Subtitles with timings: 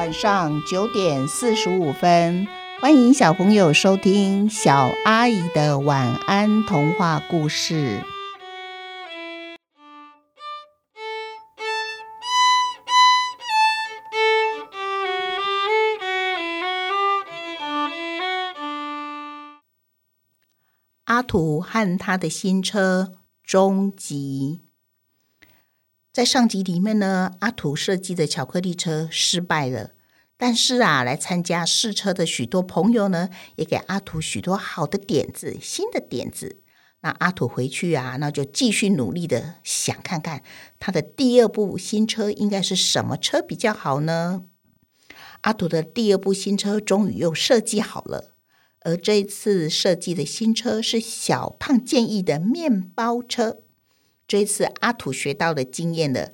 [0.00, 2.48] 晚上九点四十五分，
[2.80, 8.02] 欢迎小朋友收听小阿姨的晚安童话故事。
[21.04, 23.12] 阿土和他的新车
[23.44, 24.69] 终极。
[26.20, 29.92] 在上集里面呢，阿土设计的巧克力车失败了。
[30.36, 36.60] 但是啊，来参加试车的许多朋友呢，也给阿土许多好的点子、新的点子。
[37.00, 40.42] 那阿土回去啊，那就继续努力的想看看
[40.78, 44.42] 他的第二部新车应该是什么车比较好呢？
[45.40, 48.34] 阿土的第二部新车终于又设计好了，
[48.80, 53.62] 而这一次设计的新车是小胖建议的面包车。
[54.30, 56.32] 这次阿土学到的经验了，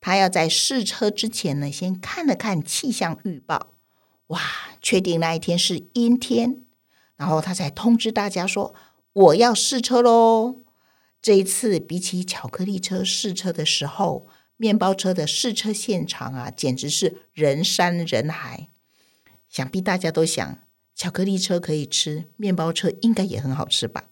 [0.00, 3.72] 他要在试车之前呢，先看了看气象预报，
[4.26, 4.40] 哇，
[4.82, 6.62] 确定那一天是阴天，
[7.14, 8.74] 然后他才通知大家说
[9.12, 10.56] 我要试车喽。
[11.22, 18.70] 这一次比起巧克力车试车的时候，面包车的试车现场啊，简直是人山人海。
[19.48, 20.58] 想必大家都想，
[20.96, 24.06] 巧克力车可以吃，面包车应该也很好吃吧。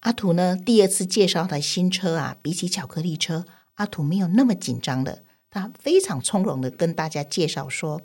[0.00, 0.56] 阿土呢？
[0.56, 5.18] 第二次介绍的新车啊，比起巧克力车，阿土没有那么紧张了。
[5.50, 8.00] 他非常从容的跟大家介绍说，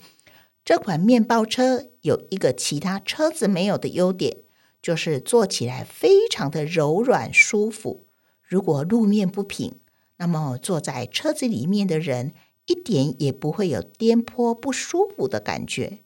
[0.66, 4.36] 这款面包车有一个其他车子没有的优点，
[4.82, 8.06] 就是坐起来非常的柔软舒服。
[8.44, 9.80] 如果路面不平，
[10.18, 12.34] 那么坐在车子里面的人
[12.66, 16.00] 一点也不会有颠簸不舒服的感觉。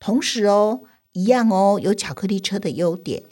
[0.00, 0.80] 同时哦，
[1.12, 3.22] 一样哦，有巧克力车的优点。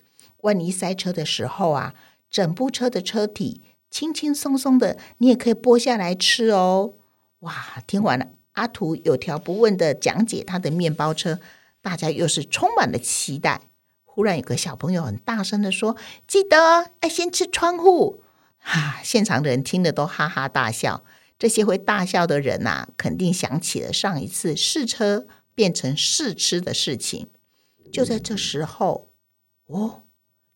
[0.45, 1.95] 万一塞车的时候啊，
[2.31, 6.95] 整部车的车体轻轻松松的，你也可以剥下来吃哦。
[7.41, 11.41] 哇，听完了阿图有条不紊的讲解他的面包车，
[11.81, 13.63] 大家又是充满了期待。
[14.05, 15.97] 忽然有个小朋友很大声的说
[16.29, 18.23] ：“记得要先吃窗户。”
[18.61, 21.05] 哈，现场的人听了都哈哈大笑。
[21.39, 27.29] 这些会大笑的人呐，肯定想起了上一次试车变成试吃的事情。
[27.91, 29.09] 就在这时候，
[29.67, 30.04] 哦。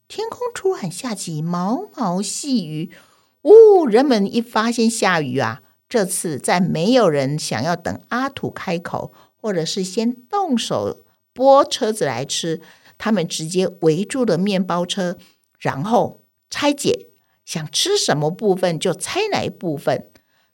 [0.08, 2.91] 天空突然下起毛毛细雨，
[3.42, 3.86] 呜！
[3.86, 11.04] 人们一发现下雨啊，这次再没有人想要等阿土开口，或者是先动手
[11.34, 12.62] 拨车子来吃，
[12.96, 15.19] 他们直接围住了面包车，
[15.58, 17.08] 然后拆解，
[17.44, 20.06] 想吃什么部分就拆哪一部分，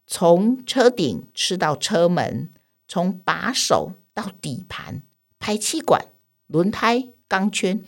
[0.04, 2.50] 从车顶吃到车门，
[2.88, 5.02] 从把手到底盘、
[5.38, 6.06] 排气管、
[6.48, 7.84] 轮胎、钢圈，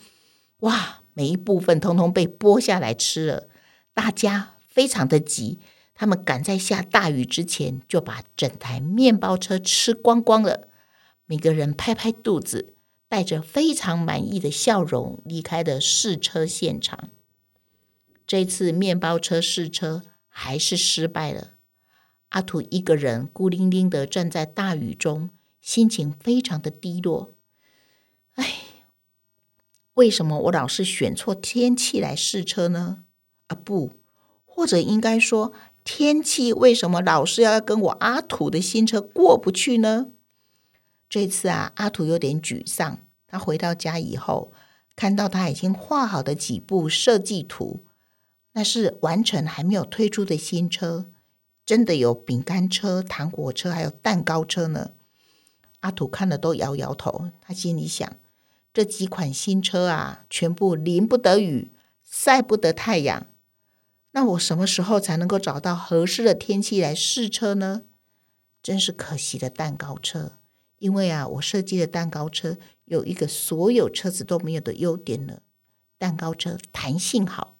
[0.61, 1.01] 哇！
[1.17, 3.49] 每一部分通通被剥下来吃了，
[3.91, 5.57] 大家非常的急，
[5.95, 10.67] 他们赶在下大雨之前就把整台面包车吃光光了。
[11.25, 12.75] 每个人拍拍肚子，
[13.09, 17.09] 带着非常满意的笑容离开了试车现场。
[18.27, 21.53] 这次面包车试车还是失败了，
[22.29, 27.33] 阿土一个人孤零零的站在大雨中，心情非常的低落。
[29.97, 32.99] 为什么我老是选错天气来试车呢？
[33.47, 33.97] 啊不，
[34.45, 35.51] 或者应该说，
[35.83, 40.11] 天气为什么老是要跟我阿土的新车过不去呢？
[41.09, 42.99] 这次啊，阿土有点沮丧。
[43.25, 44.53] 他回到家以后，
[44.95, 47.83] 看到他已经画好的几部设计图，
[48.53, 51.07] 那是完成还没有推出的新车，
[51.65, 54.91] 真的有饼干车、糖果车，还有蛋糕车呢。
[55.79, 58.15] 阿土看了都摇摇头，他心里想。
[58.77, 61.71] 这几款新车啊，全部淋不得雨，
[62.03, 63.25] 晒不得太阳。
[64.11, 67.81] 那我什么时候才能够找到合适的天气来试车呢？
[68.61, 70.33] 真是可惜的蛋糕车，
[70.77, 75.39] 因为啊，我设计的蛋糕车有一个所有车子都没有的优点呢。
[75.97, 77.57] 蛋糕车弹性好，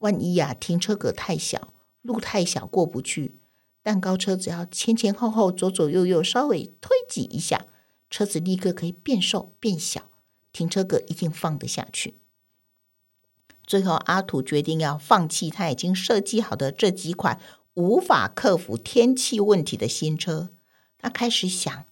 [0.00, 1.72] 万一呀停车格太小，
[2.02, 3.38] 路太小过不去，
[3.82, 7.64] 蛋糕车只要前前后后、左左右右稍微推挤一下，
[8.10, 10.10] 车子立刻可以变瘦变小。
[10.52, 12.18] 停车格一定放得下去。
[13.64, 17.40] 最后，阿土决定要放弃他已经设计好的这几款
[17.74, 20.50] 无法克服天气问题的新车。
[20.98, 21.86] 他开始想：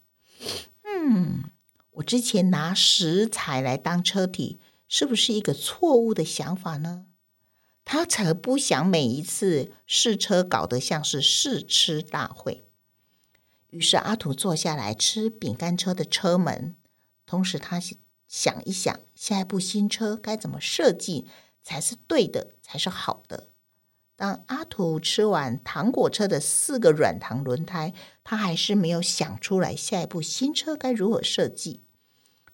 [0.82, 1.44] 嗯，
[1.92, 4.58] 我之前拿石材来当车体，
[4.88, 7.06] 是不是一个错误的想法呢？
[7.84, 12.66] 他才不想每一次试车搞得像是试吃大会。
[13.70, 16.74] 于是，阿土坐下来吃饼干车的车门，
[17.24, 17.80] 同时他。
[18.30, 21.26] 想一想，下一部新车该怎么设计
[21.64, 23.48] 才是对的，才是好的？
[24.14, 27.92] 当阿土吃完糖果车的四个软糖轮胎，
[28.22, 31.80] 他还是没有想出来下一步新车该如何设计。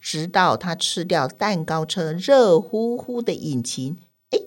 [0.00, 3.98] 直到他吃掉蛋糕车热乎乎的引擎，
[4.30, 4.38] 哎，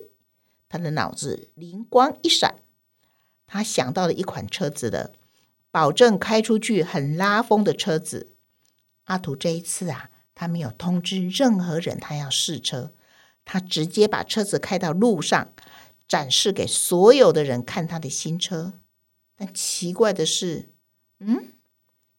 [0.68, 2.56] 他的脑子灵光一闪，
[3.46, 5.12] 他想到了一款车子了，
[5.70, 8.34] 保证开出去很拉风的车子。
[9.04, 12.92] 阿土这一次啊，他没有通知任何人他要试车，
[13.44, 15.52] 他直接把车子开到路上。
[16.08, 18.72] 展示给所有的人看他的新车，
[19.36, 20.72] 但奇怪的是，
[21.18, 21.52] 嗯，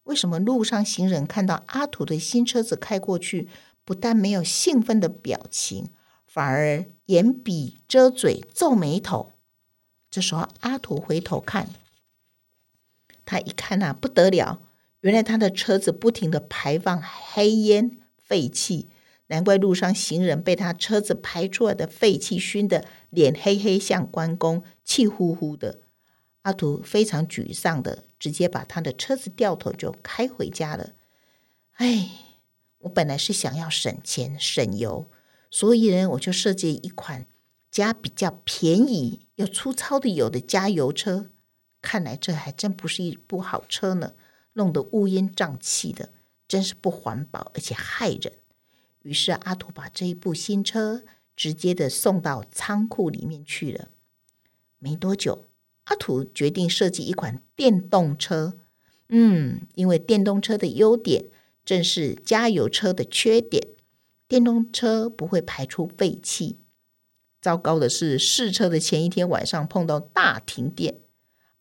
[0.03, 3.49] 为什么路上行人看到阿土的新车子开过去，
[3.83, 5.89] 不但没有兴奋的表情，
[6.25, 9.33] 反而眼笔遮嘴、皱眉头？
[10.09, 11.67] 这时候阿土回头看，
[13.25, 14.61] 他一看呐，不得了，
[15.01, 17.99] 原来他的车子不停的排放黑烟、
[18.31, 18.87] 废气。
[19.27, 25.81] 难怪路上行人被他车子排出来的废气熏得脸黑黑，像关公，气呼呼的。
[26.43, 30.91] 阿图非常沮丧的，直接把他的车子掉头就开回家了。
[31.73, 32.09] 哎，
[32.79, 35.11] 我本来是想要省钱省油，
[35.49, 37.27] 所以呢，我就设计一款
[37.69, 41.29] 加比较便宜又粗糙的油的加油车。
[41.81, 44.13] 看来这还真不是一部好车呢，
[44.53, 46.09] 弄得乌烟瘴气的，
[46.51, 48.33] 真是不环保而且害人。
[49.03, 51.01] 于是阿土把这一部新车
[51.33, 53.87] 直接的送到仓库里面去了。
[54.77, 55.45] 没多久，
[55.85, 58.57] 阿土决定设计一款电动车。
[59.07, 61.27] 嗯，因为电动车的优点
[61.63, 63.69] 正是加油车的缺点，
[64.27, 66.57] 电动车不会排出废气。
[67.39, 70.99] 糟糕的是，试车的前一天晚上碰到大停电，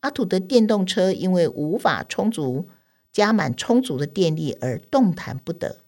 [0.00, 2.68] 阿土的电动车因为无法充足
[3.12, 5.84] 加满充足的电力而动弹不得。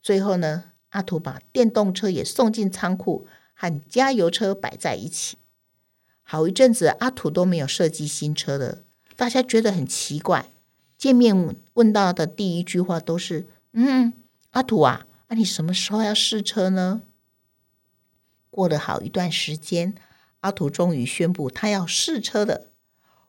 [0.00, 0.64] 最后呢？
[0.90, 3.24] 阿土把电动车也送进仓库，
[3.54, 5.38] 和加油车摆在一起。
[6.22, 8.82] 好一阵子，阿土都没有设计新车了。
[9.14, 10.50] 大家觉得很奇怪，
[10.98, 14.12] 见面问到的第一句话都是：“嗯，
[14.50, 17.02] 阿土啊，那你什么时候要试车呢？”
[18.50, 19.94] 过了好一段时间，
[20.40, 22.72] 阿土终于宣布他要试车了。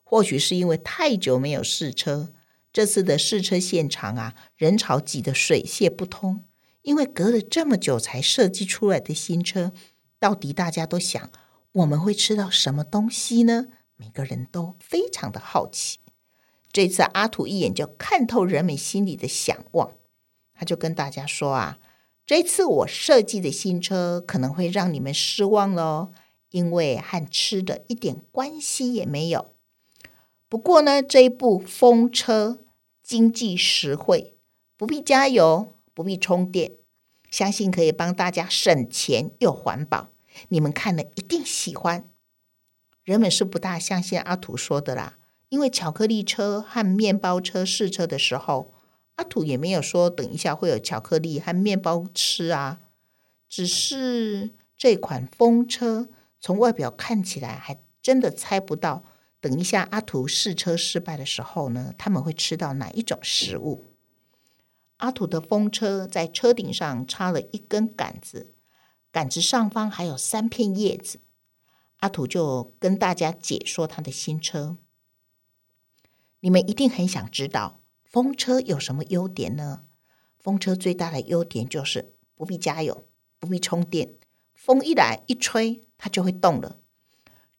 [0.04, 2.34] 或许是因为太久没有试车，
[2.74, 6.46] 这次的试车现场啊，人潮挤得水泄不通。
[6.84, 9.72] 因为隔了这么久才设计出来的新车，
[10.20, 11.30] 到底大家都想
[11.74, 13.68] 我们会吃到什么东西呢？
[13.96, 16.00] 每个人都非常的好奇。
[16.72, 19.92] 这次阿土一眼就看透人们心里的想望，
[20.56, 21.78] 他就跟大家说啊
[22.26, 26.12] ：“这次我设计的新车可能会让你们失望喽，
[26.50, 29.51] 因为和吃的一点关系也没有。
[30.52, 32.60] 不过呢，这一部风车
[33.02, 34.36] 经济实惠，
[34.76, 36.72] 不必加油。”不必充电，
[37.30, 40.10] 相信可以帮大家省钱又环保。
[40.48, 42.10] 你们看了一定喜欢。
[43.04, 45.18] 人们是不大相信阿土说的啦，
[45.50, 48.74] 因为巧克力车和面包车试车的时候，
[49.16, 52.80] 阿土也没有说等一下会有巧克力和面包吃啊。
[53.50, 56.08] 只是这款风车
[56.40, 59.04] 从外表看起来，还真的猜不到，
[59.42, 63.88] 等一下阿土试车失败的时候呢，他们会吃到哪一种食物。
[64.98, 68.54] 阿土的风车在车顶上插了一根杆子，
[69.12, 71.20] 杆子上方还有三片叶子。
[71.98, 74.78] 阿土就跟大家解说他的新车。
[76.42, 79.84] 你们一定很想知道风车有什么优点呢？
[80.40, 83.08] 风车最大的优点就是不必加油，
[83.40, 84.14] 不必充电，
[84.54, 86.81] 风一来一吹，它就会动了。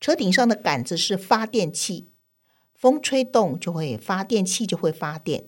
[0.02, 2.08] 车顶上的杆子是发电器，
[2.74, 5.44] 风吹动就会发电器就会发电。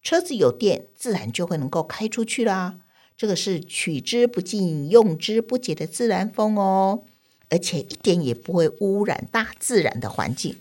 [0.00, 2.78] 车子有电，自然就会能够开出去啦。
[3.16, 7.02] 这个是取之不尽、用之不竭的自然风哦，
[7.50, 10.60] 而且一点也不会污染大自然的环境，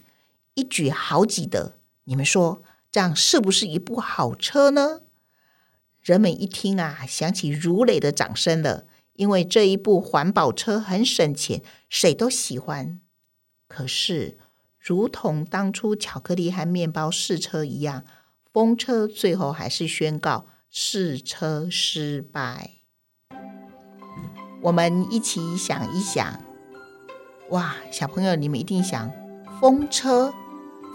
[0.56, 1.75] 一举好几得。
[2.06, 5.02] 你们说这样是不是一部好车呢？
[6.02, 13.00] 人们一听啊，响起如雷的掌声了，因为这一部环保车很省钱，谁都喜欢。
[13.67, 14.38] 可是，
[14.79, 18.03] 如同当初巧克力和面包试车一样。
[18.53, 22.75] 风车最后还是宣告试车失败。
[24.62, 26.41] 我们一起想一想，
[27.50, 29.12] 哇，小朋友，你们一定想，
[29.60, 30.34] 风车，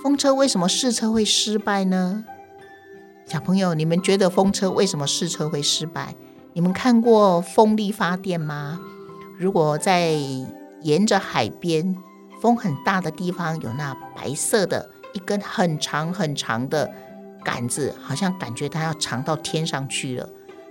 [0.02, 2.24] 风车为什么试车会失败呢？
[3.26, 6.14] 小朋友，你们觉得风车为什么试车会失败？
[6.54, 8.80] 你们看过风力发电吗？
[9.36, 10.12] 如果在
[10.80, 11.94] 沿着海边，
[12.40, 16.90] 风很大的地方，有那白色的一根很长很长的。
[17.42, 20.28] 杆子好像感觉它要长到天上去了，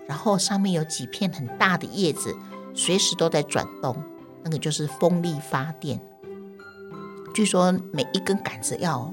[0.08, 2.38] 然后上面有几片很大的叶子，
[2.76, 3.96] 随时都在转动，
[4.44, 6.00] 那个就是风力发电。
[7.34, 9.12] 据说每一根杆子要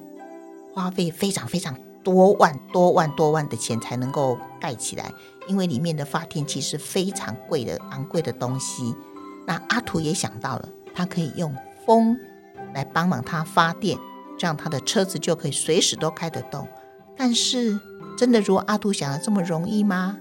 [0.75, 5.11] 花费非常非常多万多万多万的钱才能够盖起来，
[5.49, 8.95] 因为里面的发电机是非常贵的昂贵的东西。
[9.47, 12.19] 那阿图也想到了，他可以用风
[12.75, 13.99] 来帮忙他发电，
[14.39, 16.67] 这样他的车子就可以随时都开得动。
[17.17, 17.81] 但是，
[18.17, 20.19] 真的如阿图想的这么容易吗？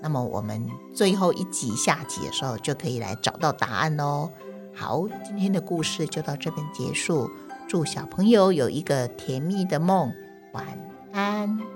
[0.00, 4.30] 那么我们最后一集下集的时候就可以来找到答案喽。
[4.74, 7.30] 好，今天的故事就到这边结束。
[7.66, 10.12] 祝小朋友有一个甜蜜的梦，
[10.52, 10.66] 晚
[11.12, 11.73] 安。